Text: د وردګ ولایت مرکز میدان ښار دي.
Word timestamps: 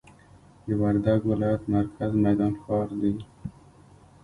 د 0.65 0.67
وردګ 0.81 1.21
ولایت 1.31 1.61
مرکز 1.73 2.11
میدان 2.25 2.53
ښار 2.63 2.89
دي. 3.01 3.13